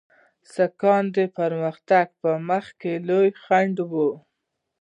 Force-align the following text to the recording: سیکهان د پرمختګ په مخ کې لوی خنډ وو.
سیکهان 0.53 1.05
د 1.15 1.17
پرمختګ 1.37 2.07
په 2.21 2.31
مخ 2.47 2.65
کې 2.81 2.93
لوی 3.07 3.29
خنډ 3.43 3.75
وو. 3.91 4.09